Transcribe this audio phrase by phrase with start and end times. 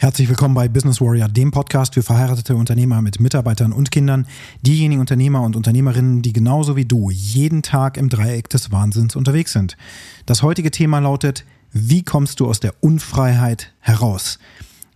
[0.00, 4.26] Herzlich willkommen bei Business Warrior, dem Podcast für verheiratete Unternehmer mit Mitarbeitern und Kindern,
[4.62, 9.52] diejenigen Unternehmer und Unternehmerinnen, die genauso wie du jeden Tag im Dreieck des Wahnsinns unterwegs
[9.52, 9.76] sind.
[10.24, 14.38] Das heutige Thema lautet, wie kommst du aus der Unfreiheit heraus?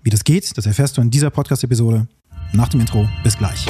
[0.03, 2.09] Wie das geht, das erfährst du in dieser Podcast-Episode.
[2.55, 3.67] Nach dem Intro, bis gleich.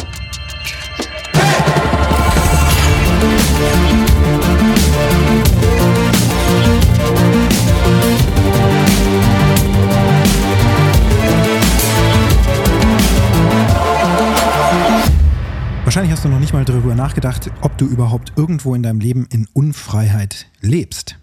[15.94, 19.28] Wahrscheinlich hast du noch nicht mal darüber nachgedacht, ob du überhaupt irgendwo in deinem Leben
[19.30, 21.20] in Unfreiheit lebst.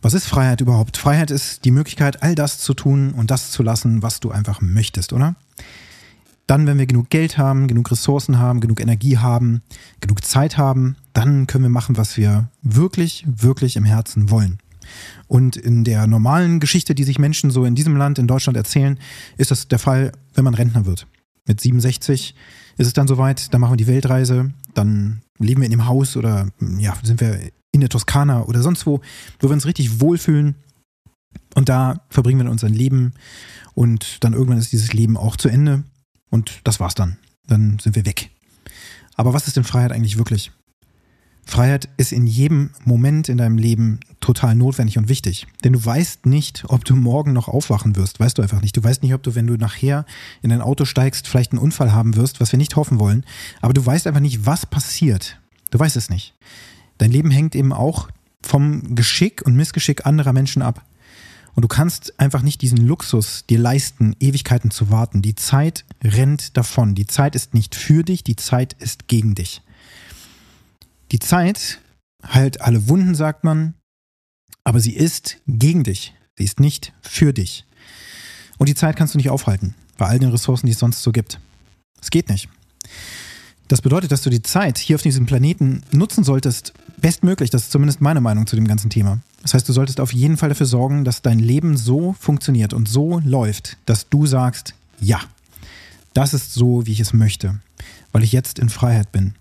[0.00, 0.96] Was ist Freiheit überhaupt?
[0.96, 4.60] Freiheit ist die Möglichkeit, all das zu tun und das zu lassen, was du einfach
[4.60, 5.34] möchtest, oder?
[6.46, 9.62] Dann, wenn wir genug Geld haben, genug Ressourcen haben, genug Energie haben,
[9.98, 14.60] genug Zeit haben, dann können wir machen, was wir wirklich, wirklich im Herzen wollen.
[15.26, 18.96] Und in der normalen Geschichte, die sich Menschen so in diesem Land, in Deutschland erzählen,
[19.38, 21.08] ist das der Fall, wenn man Rentner wird.
[21.48, 22.36] Mit 67
[22.76, 26.16] ist es dann soweit, dann machen wir die Weltreise, dann leben wir in dem Haus
[26.16, 26.48] oder
[26.78, 27.38] ja, sind wir
[27.72, 29.00] in der Toskana oder sonst wo,
[29.40, 30.54] wo wir uns richtig wohlfühlen.
[31.54, 33.14] Und da verbringen wir unser Leben
[33.74, 35.84] und dann irgendwann ist dieses Leben auch zu Ende
[36.30, 37.16] und das war's dann.
[37.46, 38.30] Dann sind wir weg.
[39.16, 40.52] Aber was ist denn Freiheit eigentlich wirklich?
[41.44, 45.46] Freiheit ist in jedem Moment in deinem Leben total notwendig und wichtig.
[45.64, 48.20] Denn du weißt nicht, ob du morgen noch aufwachen wirst.
[48.20, 48.76] Weißt du einfach nicht.
[48.76, 50.06] Du weißt nicht, ob du, wenn du nachher
[50.40, 53.24] in dein Auto steigst, vielleicht einen Unfall haben wirst, was wir nicht hoffen wollen.
[53.60, 55.38] Aber du weißt einfach nicht, was passiert.
[55.70, 56.34] Du weißt es nicht.
[56.98, 58.08] Dein Leben hängt eben auch
[58.42, 60.84] vom Geschick und Missgeschick anderer Menschen ab.
[61.54, 65.20] Und du kannst einfach nicht diesen Luxus dir leisten, Ewigkeiten zu warten.
[65.20, 66.94] Die Zeit rennt davon.
[66.94, 69.60] Die Zeit ist nicht für dich, die Zeit ist gegen dich.
[71.12, 71.78] Die Zeit
[72.26, 73.74] heilt alle Wunden, sagt man,
[74.64, 76.14] aber sie ist gegen dich.
[76.38, 77.66] Sie ist nicht für dich.
[78.56, 81.12] Und die Zeit kannst du nicht aufhalten, bei all den Ressourcen, die es sonst so
[81.12, 81.38] gibt.
[82.00, 82.48] Es geht nicht.
[83.68, 87.50] Das bedeutet, dass du die Zeit hier auf diesem Planeten nutzen solltest, bestmöglich.
[87.50, 89.20] Das ist zumindest meine Meinung zu dem ganzen Thema.
[89.42, 92.88] Das heißt, du solltest auf jeden Fall dafür sorgen, dass dein Leben so funktioniert und
[92.88, 95.20] so läuft, dass du sagst, ja,
[96.14, 97.60] das ist so, wie ich es möchte,
[98.12, 99.34] weil ich jetzt in Freiheit bin.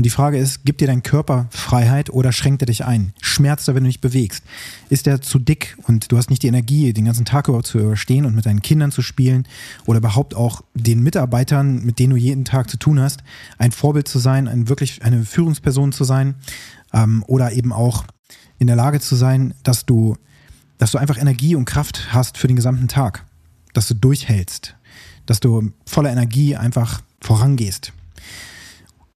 [0.00, 3.12] Und die Frage ist, gibt dir dein Körper Freiheit oder schränkt er dich ein?
[3.20, 4.42] Schmerzt er, wenn du dich bewegst?
[4.88, 7.78] Ist er zu dick und du hast nicht die Energie, den ganzen Tag überhaupt zu
[7.78, 9.46] überstehen und mit deinen Kindern zu spielen
[9.84, 13.22] oder überhaupt auch den Mitarbeitern, mit denen du jeden Tag zu tun hast,
[13.58, 16.36] ein Vorbild zu sein, ein wirklich eine Führungsperson zu sein
[16.94, 18.06] ähm, oder eben auch
[18.58, 20.16] in der Lage zu sein, dass du,
[20.78, 23.26] dass du einfach Energie und Kraft hast für den gesamten Tag,
[23.74, 24.76] dass du durchhältst,
[25.26, 27.92] dass du voller Energie einfach vorangehst.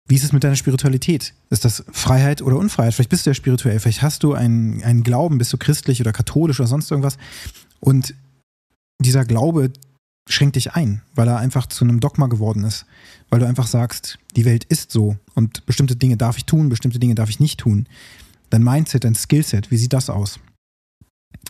[0.07, 1.33] Wie ist es mit deiner Spiritualität?
[1.49, 2.93] Ist das Freiheit oder Unfreiheit?
[2.93, 6.11] Vielleicht bist du ja spirituell, vielleicht hast du einen, einen Glauben, bist du christlich oder
[6.11, 7.17] katholisch oder sonst irgendwas.
[7.79, 8.13] Und
[8.99, 9.71] dieser Glaube
[10.27, 12.85] schränkt dich ein, weil er einfach zu einem Dogma geworden ist.
[13.29, 16.99] Weil du einfach sagst, die Welt ist so und bestimmte Dinge darf ich tun, bestimmte
[16.99, 17.87] Dinge darf ich nicht tun.
[18.49, 20.39] Dein Mindset, dein Skillset, wie sieht das aus?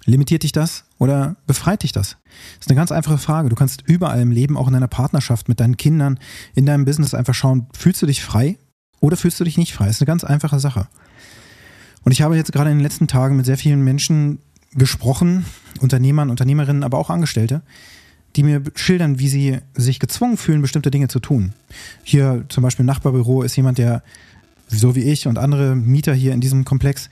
[0.05, 2.17] Limitiert dich das oder befreit dich das?
[2.57, 3.49] Das ist eine ganz einfache Frage.
[3.49, 6.19] Du kannst überall im Leben, auch in deiner Partnerschaft, mit deinen Kindern,
[6.55, 8.57] in deinem Business einfach schauen, fühlst du dich frei
[8.99, 9.85] oder fühlst du dich nicht frei?
[9.85, 10.87] Das ist eine ganz einfache Sache.
[12.03, 14.39] Und ich habe jetzt gerade in den letzten Tagen mit sehr vielen Menschen
[14.75, 15.45] gesprochen,
[15.79, 17.61] Unternehmern, Unternehmerinnen, aber auch Angestellte,
[18.35, 21.53] die mir schildern, wie sie sich gezwungen fühlen, bestimmte Dinge zu tun.
[22.03, 24.03] Hier zum Beispiel im Nachbarbüro ist jemand, der
[24.67, 27.09] so wie ich und andere Mieter hier in diesem Komplex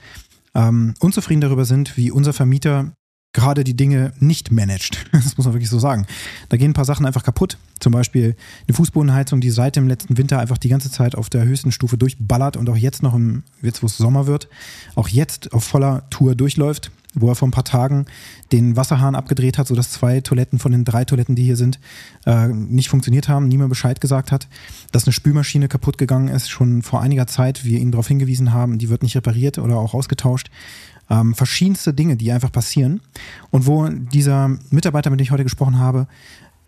[0.54, 2.92] ähm, unzufrieden darüber sind, wie unser Vermieter
[3.32, 5.06] gerade die Dinge nicht managt.
[5.12, 6.06] Das muss man wirklich so sagen.
[6.48, 7.56] Da gehen ein paar Sachen einfach kaputt.
[7.80, 8.36] Zum Beispiel
[8.66, 11.96] eine Fußbodenheizung, die seit dem letzten Winter einfach die ganze Zeit auf der höchsten Stufe
[11.96, 14.48] durchballert und auch jetzt noch im, jetzt wo es Sommer wird,
[14.94, 18.06] auch jetzt auf voller Tour durchläuft wo er vor ein paar Tagen
[18.52, 21.78] den Wasserhahn abgedreht hat, sodass zwei Toiletten von den drei Toiletten, die hier sind,
[22.26, 24.48] äh, nicht funktioniert haben, niemand Bescheid gesagt hat,
[24.92, 28.78] dass eine Spülmaschine kaputt gegangen ist, schon vor einiger Zeit, wir ihn darauf hingewiesen haben,
[28.78, 30.50] die wird nicht repariert oder auch ausgetauscht.
[31.10, 33.00] Ähm, verschiedenste Dinge, die einfach passieren
[33.50, 36.06] und wo dieser Mitarbeiter, mit dem ich heute gesprochen habe,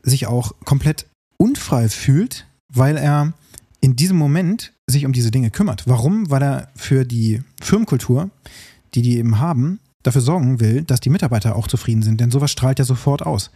[0.02, 1.06] sich auch komplett
[1.38, 3.32] unfrei fühlt, weil er
[3.80, 5.84] in diesem Moment sich um diese Dinge kümmert.
[5.86, 6.30] Warum?
[6.30, 8.30] Weil er für die Firmenkultur,
[8.94, 12.52] die die eben haben, dafür sorgen will, dass die Mitarbeiter auch zufrieden sind, denn sowas
[12.52, 13.50] strahlt ja sofort aus.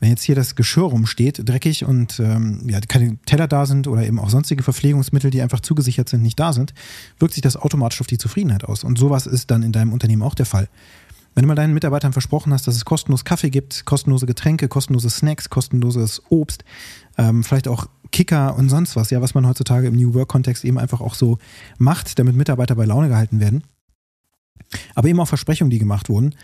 [0.00, 4.06] Wenn jetzt hier das Geschirr rumsteht, dreckig und ähm, ja, keine Teller da sind oder
[4.06, 6.72] eben auch sonstige Verpflegungsmittel, die einfach zugesichert sind, nicht da sind,
[7.18, 8.84] wirkt sich das automatisch auf die Zufriedenheit aus.
[8.84, 10.68] Und sowas ist dann in deinem Unternehmen auch der Fall.
[11.34, 15.10] Wenn du mal deinen Mitarbeitern versprochen hast, dass es kostenlos Kaffee gibt, kostenlose Getränke, kostenlose
[15.10, 16.64] Snacks, kostenloses Obst,
[17.16, 20.78] ähm, vielleicht auch Kicker und sonst was, ja, was man heutzutage im New Work-Kontext eben
[20.78, 21.38] einfach auch so
[21.76, 23.62] macht, damit Mitarbeiter bei Laune gehalten werden,
[24.94, 26.34] Aber eben auch Versprechungen, die gemacht wurden.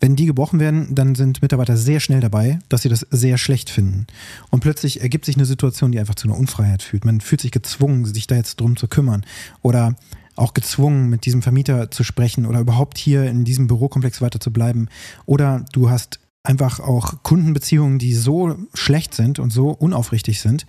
[0.00, 3.70] Wenn die gebrochen werden, dann sind Mitarbeiter sehr schnell dabei, dass sie das sehr schlecht
[3.70, 4.06] finden.
[4.50, 7.04] Und plötzlich ergibt sich eine Situation, die einfach zu einer Unfreiheit führt.
[7.04, 9.24] Man fühlt sich gezwungen, sich da jetzt drum zu kümmern.
[9.62, 9.96] Oder
[10.36, 14.52] auch gezwungen, mit diesem Vermieter zu sprechen oder überhaupt hier in diesem Bürokomplex weiter zu
[14.52, 14.88] bleiben.
[15.26, 20.66] Oder du hast einfach auch Kundenbeziehungen, die so schlecht sind und so unaufrichtig sind,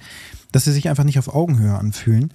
[0.52, 2.34] dass sie sich einfach nicht auf Augenhöhe anfühlen.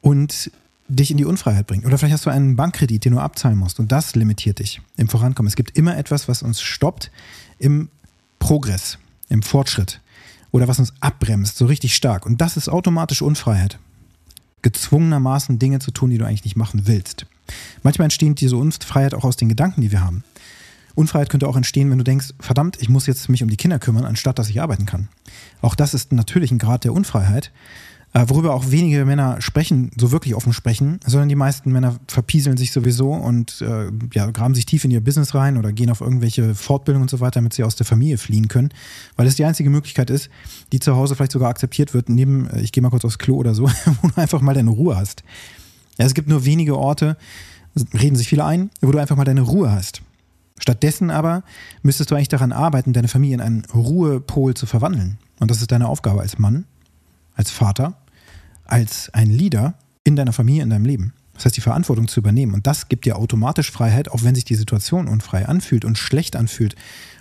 [0.00, 0.50] Und
[0.90, 1.86] dich in die Unfreiheit bringt.
[1.86, 5.08] Oder vielleicht hast du einen Bankkredit, den du abzahlen musst und das limitiert dich im
[5.08, 5.48] Vorankommen.
[5.48, 7.10] Es gibt immer etwas, was uns stoppt
[7.58, 7.88] im
[8.38, 8.98] Progress,
[9.28, 10.00] im Fortschritt
[10.50, 12.26] oder was uns abbremst, so richtig stark.
[12.26, 13.78] Und das ist automatisch Unfreiheit.
[14.62, 17.26] Gezwungenermaßen Dinge zu tun, die du eigentlich nicht machen willst.
[17.82, 20.24] Manchmal entsteht diese Unfreiheit auch aus den Gedanken, die wir haben.
[20.94, 23.78] Unfreiheit könnte auch entstehen, wenn du denkst, verdammt, ich muss jetzt mich um die Kinder
[23.78, 25.08] kümmern, anstatt dass ich arbeiten kann.
[25.62, 27.52] Auch das ist natürlich ein Grad der Unfreiheit
[28.12, 32.72] worüber auch wenige Männer sprechen, so wirklich offen sprechen, sondern die meisten Männer verpieseln sich
[32.72, 36.54] sowieso und äh, ja, graben sich tief in ihr Business rein oder gehen auf irgendwelche
[36.54, 38.70] Fortbildungen und so weiter, damit sie aus der Familie fliehen können,
[39.16, 40.28] weil es die einzige Möglichkeit ist,
[40.72, 43.36] die zu Hause vielleicht sogar akzeptiert wird, neben, äh, ich gehe mal kurz aufs Klo
[43.36, 43.68] oder so,
[44.02, 45.22] wo du einfach mal deine Ruhe hast.
[45.98, 47.16] Ja, es gibt nur wenige Orte,
[47.94, 50.02] reden sich viele ein, wo du einfach mal deine Ruhe hast.
[50.58, 51.42] Stattdessen aber
[51.82, 55.18] müsstest du eigentlich daran arbeiten, deine Familie in einen Ruhepol zu verwandeln.
[55.38, 56.66] Und das ist deine Aufgabe als Mann,
[57.34, 57.96] als Vater,
[58.70, 59.74] als ein Leader
[60.04, 61.12] in deiner Familie, in deinem Leben.
[61.34, 62.52] Das heißt, die Verantwortung zu übernehmen.
[62.52, 66.36] Und das gibt dir automatisch Freiheit, auch wenn sich die Situation unfrei anfühlt und schlecht
[66.36, 66.76] anfühlt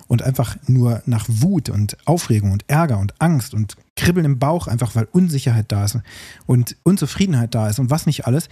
[0.09, 4.67] und einfach nur nach Wut und Aufregung und Ärger und Angst und Kribbeln im Bauch,
[4.67, 5.99] einfach weil Unsicherheit da ist
[6.47, 8.49] und Unzufriedenheit da ist und was nicht alles,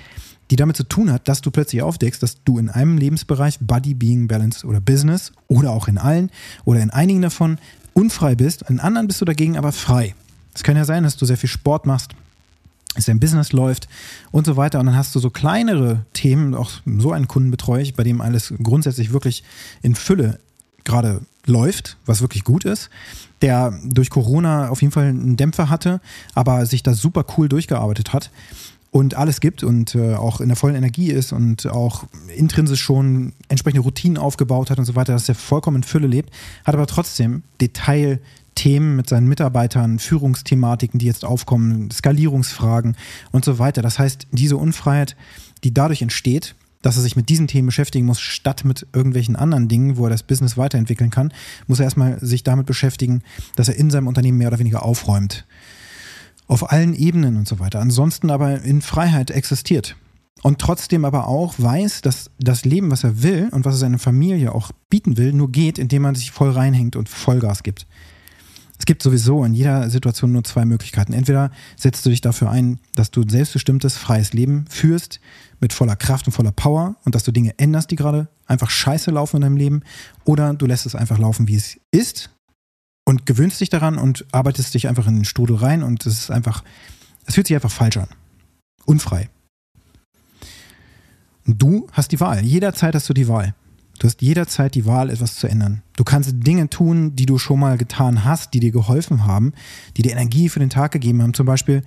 [0.51, 3.93] die damit zu tun hat, dass du plötzlich aufdeckst, dass du in einem Lebensbereich, Body,
[3.93, 6.29] Being, Balance oder Business oder auch in allen
[6.63, 7.57] oder in einigen davon
[7.93, 10.15] unfrei bist, in anderen bist du dagegen aber frei.
[10.53, 12.13] Es kann ja sein, dass du sehr viel Sport machst,
[12.95, 13.87] dass dein Business läuft
[14.31, 14.79] und so weiter.
[14.79, 18.21] Und dann hast du so kleinere Themen, auch so einen Kunden betreue ich, bei dem
[18.21, 19.43] alles grundsätzlich wirklich
[19.81, 20.39] in Fülle
[20.83, 22.89] gerade läuft, was wirklich gut ist,
[23.41, 26.01] der durch Corona auf jeden Fall einen Dämpfer hatte,
[26.33, 28.31] aber sich da super cool durchgearbeitet hat
[28.91, 32.05] und alles gibt und äh, auch in der vollen Energie ist und auch
[32.35, 36.31] intrinsisch schon entsprechende Routinen aufgebaut hat und so weiter, dass er vollkommen in Fülle lebt,
[36.65, 38.19] hat aber trotzdem Detail
[38.57, 42.97] Themen mit seinen Mitarbeitern, Führungsthematiken, die jetzt aufkommen, Skalierungsfragen
[43.31, 43.81] und so weiter.
[43.81, 45.15] Das heißt, diese Unfreiheit,
[45.63, 49.67] die dadurch entsteht, dass er sich mit diesen Themen beschäftigen muss, statt mit irgendwelchen anderen
[49.67, 51.31] Dingen, wo er das Business weiterentwickeln kann,
[51.67, 53.21] muss er erstmal sich damit beschäftigen,
[53.55, 55.45] dass er in seinem Unternehmen mehr oder weniger aufräumt.
[56.47, 57.79] Auf allen Ebenen und so weiter.
[57.79, 59.97] Ansonsten aber in Freiheit existiert.
[60.41, 63.99] Und trotzdem aber auch weiß, dass das Leben, was er will und was er seiner
[63.99, 67.85] Familie auch bieten will, nur geht, indem man sich voll reinhängt und Vollgas gibt.
[68.79, 71.13] Es gibt sowieso in jeder Situation nur zwei Möglichkeiten.
[71.13, 75.19] Entweder setzt du dich dafür ein, dass du ein selbstbestimmtes, freies Leben führst
[75.59, 79.11] mit voller Kraft und voller Power und dass du Dinge änderst, die gerade einfach scheiße
[79.11, 79.81] laufen in deinem Leben,
[80.25, 82.29] oder du lässt es einfach laufen, wie es ist
[83.05, 86.31] und gewöhnst dich daran und arbeitest dich einfach in den Strudel rein und es ist
[86.31, 86.63] einfach,
[87.25, 88.09] es fühlt sich einfach falsch an.
[88.85, 89.29] Unfrei.
[91.45, 92.43] Du hast die Wahl.
[92.43, 93.55] Jederzeit hast du die Wahl.
[93.99, 95.81] Du hast jederzeit die Wahl, etwas zu ändern.
[95.95, 99.53] Du kannst Dinge tun, die du schon mal getan hast, die dir geholfen haben,
[99.95, 101.33] die dir Energie für den Tag gegeben haben.
[101.33, 101.81] Zum Beispiel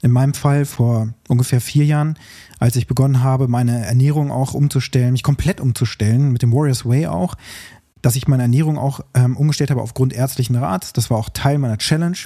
[0.00, 2.18] in meinem Fall vor ungefähr vier Jahren,
[2.58, 7.08] als ich begonnen habe, meine Ernährung auch umzustellen, mich komplett umzustellen, mit dem Warriors Way
[7.08, 7.34] auch,
[8.00, 10.94] dass ich meine Ernährung auch ähm, umgestellt habe aufgrund ärztlichen Rats.
[10.94, 12.16] Das war auch Teil meiner Challenge.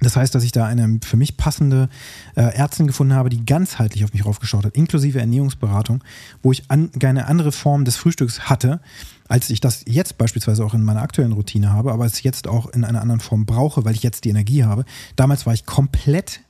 [0.00, 1.88] Das heißt, dass ich da eine für mich passende
[2.34, 6.02] äh, Ärztin gefunden habe, die ganzheitlich auf mich raufgeschaut hat, inklusive Ernährungsberatung,
[6.42, 8.80] wo ich an, eine andere Form des Frühstücks hatte,
[9.28, 12.68] als ich das jetzt beispielsweise auch in meiner aktuellen Routine habe, aber es jetzt auch
[12.70, 14.84] in einer anderen Form brauche, weil ich jetzt die Energie habe.
[15.16, 16.40] Damals war ich komplett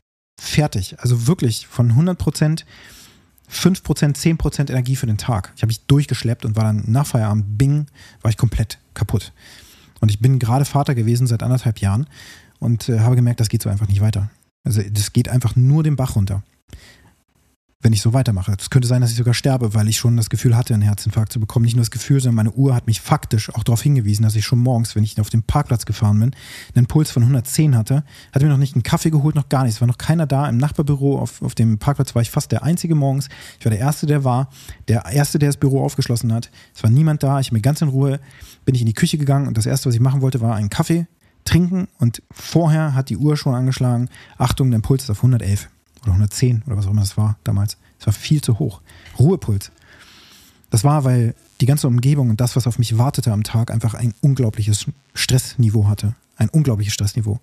[0.40, 2.64] fertig, also wirklich von 100 Prozent
[3.52, 5.52] 5%, 10% Energie für den Tag.
[5.56, 7.86] Ich habe mich durchgeschleppt und war dann nach Feierabend, bing,
[8.22, 9.32] war ich komplett kaputt.
[10.00, 12.06] Und ich bin gerade Vater gewesen seit anderthalb Jahren
[12.60, 14.30] und äh, habe gemerkt, das geht so einfach nicht weiter.
[14.62, 16.42] Also das geht einfach nur den Bach runter
[17.82, 18.54] wenn ich so weitermache.
[18.58, 21.32] Es könnte sein, dass ich sogar sterbe, weil ich schon das Gefühl hatte, einen Herzinfarkt
[21.32, 21.64] zu bekommen.
[21.64, 24.44] Nicht nur das Gefühl, sondern meine Uhr hat mich faktisch auch darauf hingewiesen, dass ich
[24.44, 26.32] schon morgens, wenn ich auf den Parkplatz gefahren bin,
[26.74, 28.04] einen Puls von 110 hatte.
[28.32, 29.76] Hatte mir noch nicht einen Kaffee geholt, noch gar nichts.
[29.76, 30.46] Es war noch keiner da.
[30.48, 33.30] Im Nachbarbüro auf, auf dem Parkplatz war ich fast der Einzige morgens.
[33.58, 34.50] Ich war der Erste, der war.
[34.88, 36.50] Der Erste, der das Büro aufgeschlossen hat.
[36.74, 37.40] Es war niemand da.
[37.40, 38.20] Ich bin ganz in Ruhe,
[38.66, 40.68] bin ich in die Küche gegangen und das Erste, was ich machen wollte, war einen
[40.68, 41.06] Kaffee
[41.44, 44.08] trinken und vorher hat die Uhr schon angeschlagen.
[44.38, 45.68] Achtung, dein Puls ist auf 111
[46.02, 47.76] oder 110 oder was auch immer das war damals.
[47.98, 48.80] Es war viel zu hoch.
[49.18, 49.70] Ruhepuls.
[50.70, 53.94] Das war, weil die ganze Umgebung und das, was auf mich wartete am Tag, einfach
[53.94, 56.14] ein unglaubliches Stressniveau hatte.
[56.36, 57.40] Ein unglaubliches Stressniveau.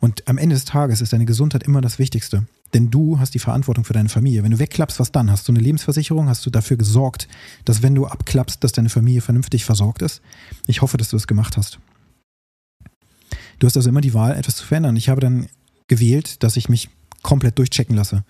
[0.00, 2.46] Und am Ende des Tages ist deine Gesundheit immer das Wichtigste.
[2.74, 4.42] Denn du hast die Verantwortung für deine Familie.
[4.42, 5.30] Wenn du wegklappst, was dann?
[5.30, 6.28] Hast du eine Lebensversicherung?
[6.28, 7.28] Hast du dafür gesorgt,
[7.64, 10.20] dass wenn du abklappst, dass deine Familie vernünftig versorgt ist?
[10.66, 11.78] Ich hoffe, dass du es gemacht hast.
[13.58, 14.96] Du hast also immer die Wahl, etwas zu verändern.
[14.96, 15.48] Ich habe dann
[15.88, 16.88] gewählt, dass ich mich
[17.22, 18.24] komplett durchchecken lasse.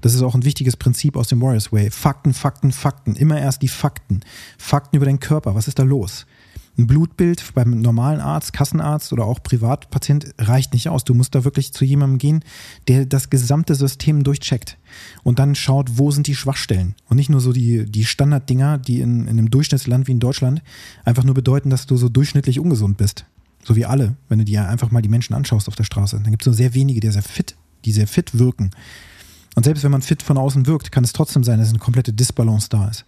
[0.00, 1.90] Das ist auch ein wichtiges Prinzip aus dem Warriors Way.
[1.90, 3.16] Fakten, Fakten, Fakten.
[3.16, 4.20] Immer erst die Fakten.
[4.58, 5.54] Fakten über deinen Körper.
[5.54, 6.26] Was ist da los?
[6.78, 11.04] Ein Blutbild beim normalen Arzt, Kassenarzt oder auch Privatpatient reicht nicht aus.
[11.04, 12.44] Du musst da wirklich zu jemandem gehen,
[12.86, 14.76] der das gesamte System durchcheckt
[15.22, 16.94] und dann schaut, wo sind die Schwachstellen.
[17.08, 20.62] Und nicht nur so die, die Standarddinger, die in, in einem Durchschnittsland wie in Deutschland
[21.04, 23.24] einfach nur bedeuten, dass du so durchschnittlich ungesund bist.
[23.66, 26.20] So wie alle, wenn du dir einfach mal die Menschen anschaust auf der Straße.
[26.22, 28.70] Dann gibt es nur sehr wenige, die sehr fit, die sehr fit wirken.
[29.56, 32.12] Und selbst wenn man fit von außen wirkt, kann es trotzdem sein, dass eine komplette
[32.12, 33.04] Disbalance da ist.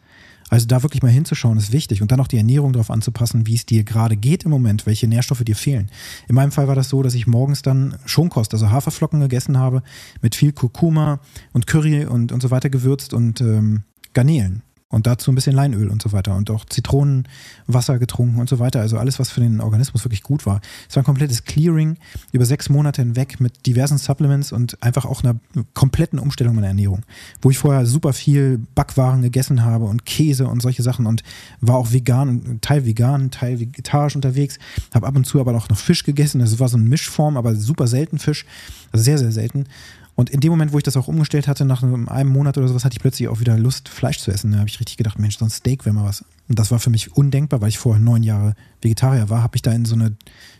[0.51, 3.55] Also da wirklich mal hinzuschauen ist wichtig und dann auch die Ernährung darauf anzupassen, wie
[3.55, 5.91] es dir gerade geht im Moment, welche Nährstoffe dir fehlen.
[6.27, 9.83] In meinem Fall war das so, dass ich morgens dann Schonkost, also Haferflocken gegessen habe
[10.23, 11.21] mit viel Kurkuma
[11.53, 13.83] und Curry und, und so weiter gewürzt und ähm,
[14.15, 14.63] Garnelen.
[14.91, 18.81] Und dazu ein bisschen Leinöl und so weiter und auch Zitronenwasser getrunken und so weiter.
[18.81, 20.63] Also alles, was für den Organismus wirklich gut war.
[20.89, 21.99] Es war ein komplettes Clearing
[22.33, 25.37] über sechs Monate hinweg mit diversen Supplements und einfach auch einer
[25.75, 27.03] kompletten Umstellung meiner Ernährung.
[27.43, 31.23] Wo ich vorher super viel Backwaren gegessen habe und Käse und solche Sachen und
[31.61, 34.59] war auch vegan, Teil vegan, Teil vegetarisch unterwegs.
[34.95, 36.39] Habe ab und zu aber auch noch Fisch gegessen.
[36.39, 38.47] Das war so eine Mischform, aber super selten Fisch.
[38.91, 39.67] Also sehr, sehr selten.
[40.19, 42.85] Und in dem Moment, wo ich das auch umgestellt hatte, nach einem Monat oder sowas,
[42.85, 44.51] hatte ich plötzlich auch wieder Lust, Fleisch zu essen.
[44.51, 46.25] Da habe ich richtig gedacht, Mensch, so ein Steak wäre mal was.
[46.49, 49.63] Und das war für mich undenkbar, weil ich vorher neun Jahre Vegetarier war, habe ich
[49.63, 50.17] da in so eine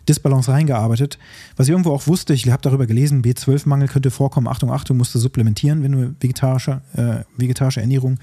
[0.09, 1.19] Disbalance reingearbeitet.
[1.57, 4.47] Was ich irgendwo auch wusste, ich habe darüber gelesen, B12-Mangel könnte vorkommen.
[4.47, 8.21] Achtung, Achtung, musst du supplementieren, wenn du vegetarische, äh, vegetarische Ernährung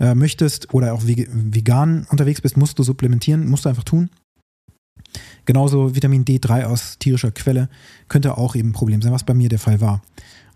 [0.00, 4.10] äh, möchtest oder auch vegan unterwegs bist, musst du supplementieren, musst du einfach tun.
[5.48, 7.70] Genauso Vitamin D3 aus tierischer Quelle
[8.08, 10.02] könnte auch eben ein Problem sein, was bei mir der Fall war.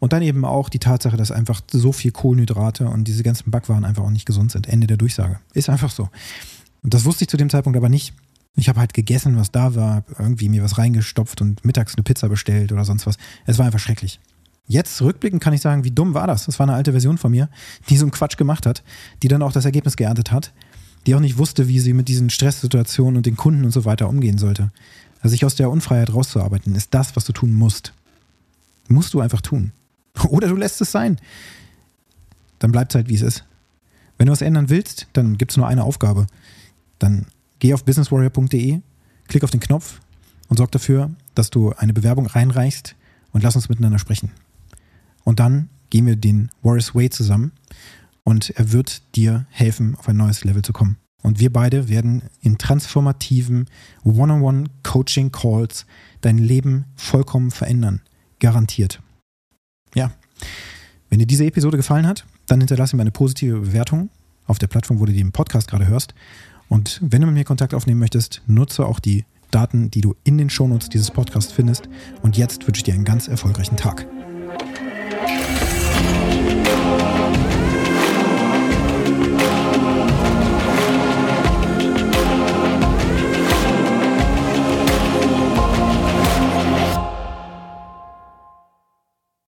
[0.01, 3.87] Und dann eben auch die Tatsache, dass einfach so viel Kohlenhydrate und diese ganzen Backwaren
[3.87, 4.69] einfach auch nicht gesund sind.
[4.69, 5.41] Ende der Durchsage.
[5.55, 6.11] Ist einfach so.
[6.83, 8.13] Und das wusste ich zu dem Zeitpunkt aber nicht.
[8.55, 12.29] Ich habe halt gegessen, was da war, irgendwie mir was reingestopft und mittags eine Pizza
[12.29, 13.17] bestellt oder sonst was.
[13.47, 14.21] Es war einfach schrecklich.
[14.67, 16.45] Jetzt rückblickend kann ich sagen, wie dumm war das?
[16.45, 17.49] Das war eine alte Version von mir,
[17.89, 18.83] die so einen Quatsch gemacht hat,
[19.23, 20.53] die dann auch das Ergebnis geerntet hat,
[21.07, 24.09] die auch nicht wusste, wie sie mit diesen Stresssituationen und den Kunden und so weiter
[24.09, 24.71] umgehen sollte.
[25.21, 27.93] Also sich aus der Unfreiheit rauszuarbeiten, ist das, was du tun musst.
[28.89, 29.73] Musst du einfach tun.
[30.29, 31.19] Oder du lässt es sein.
[32.59, 33.45] Dann bleibt es halt, wie es ist.
[34.19, 36.27] Wenn du was ändern willst, dann gibt es nur eine Aufgabe.
[36.99, 37.27] Dann
[37.59, 38.81] geh auf businesswarrior.de,
[39.27, 40.01] klick auf den Knopf
[40.49, 42.95] und sorg dafür, dass du eine Bewerbung reinreichst
[43.33, 44.31] und lass uns miteinander sprechen.
[45.25, 47.53] Und dann gehen wir den Warriors Way zusammen
[48.25, 50.99] und er wird dir helfen, auf ein neues Level zu kommen.
[51.23, 53.67] Und wir beide werden in transformativen
[54.05, 55.87] One-on-One-Coaching-Calls
[56.21, 58.01] dein Leben vollkommen verändern.
[58.41, 59.01] Garantiert.
[59.95, 60.13] Ja.
[61.09, 64.11] Wenn dir diese Episode gefallen hat, dann hinterlasse mir eine positive Bewertung
[64.47, 66.15] auf der Plattform, wo du den Podcast gerade hörst.
[66.69, 70.39] Und wenn du mit mir Kontakt aufnehmen möchtest, nutze auch die Daten, die du in
[70.39, 71.89] den Shownotes dieses Podcasts findest.
[72.23, 74.07] Und jetzt wünsche ich dir einen ganz erfolgreichen Tag.